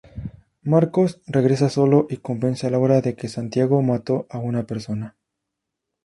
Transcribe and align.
Marcos 0.63 1.21
regresa 1.27 1.69
solo 1.69 2.07
y 2.09 2.17
convence 2.17 2.65
a 2.65 2.71
Laura 2.71 3.01
de 3.01 3.15
que 3.15 3.29
Santiago 3.29 3.83
mató 3.83 4.25
a 4.31 4.39
una 4.39 4.63
persona. 4.65 5.15